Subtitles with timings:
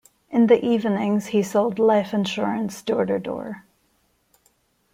[0.31, 3.65] In the evenings, he sold life insurance door-to-door.